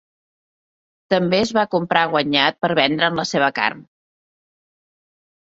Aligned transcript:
També 1.13 1.37
es 1.39 1.51
va 1.57 1.65
comprar 1.75 2.05
guanyat 2.15 2.59
per 2.65 2.71
vendre"n 2.81 3.21
la 3.21 3.27
seva 3.33 3.51
carn. 3.61 3.87